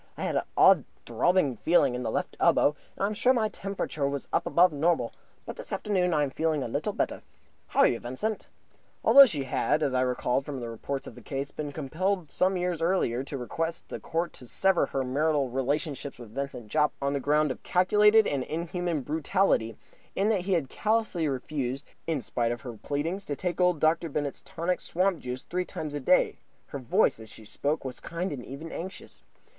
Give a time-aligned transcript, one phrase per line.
[0.17, 3.49] I had an odd throbbing feeling in the left elbow, and I am sure my
[3.49, 5.13] temperature was above the normal.
[5.45, 7.21] But this afternoon I am a little better.
[7.67, 8.47] How are you, Vincent?"
[9.03, 12.57] Although she had, as I recalled from the reports of the case, been compelled some
[12.57, 17.13] years earlier to request the Court to sever her marital relations with Vincent Jopp on
[17.13, 19.77] the ground of calculated and inhuman brutality,
[20.15, 24.09] in that he had callously refused, in spite of her pleadings, to take old Dr.
[24.09, 28.31] Bennett's Tonic Swamp Juice three times a day, her voice, as she spoke, was kind
[28.33, 29.21] and even anxious.